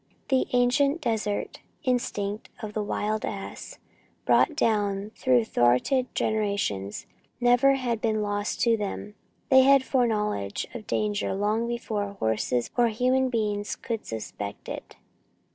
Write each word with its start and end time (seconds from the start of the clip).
The 0.29 0.47
ancient 0.53 0.99
desert 0.99 1.59
instinct 1.83 2.49
of 2.63 2.73
the 2.73 2.81
wild 2.81 3.23
ass, 3.23 3.77
brought 4.25 4.55
down 4.55 5.11
through 5.15 5.45
thwarted 5.45 6.07
generations, 6.15 7.05
never 7.39 7.75
had 7.75 8.01
been 8.01 8.23
lost 8.23 8.59
to 8.61 8.75
them. 8.75 9.13
They 9.49 9.61
had 9.61 9.83
foreknowledge 9.83 10.65
of 10.73 10.87
danger 10.87 11.35
long 11.35 11.67
before 11.67 12.13
horses 12.13 12.71
or 12.75 12.87
human 12.87 13.29
beings 13.29 13.75
could 13.75 14.07
suspect 14.07 14.67
it. 14.67 14.95